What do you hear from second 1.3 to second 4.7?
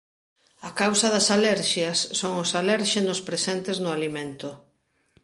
alerxias son os alérxenos presentes no alimento.